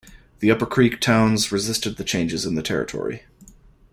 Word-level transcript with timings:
The 0.39 0.49
Upper 0.49 0.65
Creek 0.65 0.99
towns 0.99 1.51
resisted 1.51 1.97
the 1.97 2.03
changes 2.03 2.43
in 2.43 2.55
the 2.55 2.63
territory. 2.63 3.21